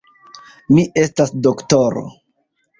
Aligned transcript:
Mi 0.77 0.85
estas 1.03 1.35
doktoro. 1.49 2.05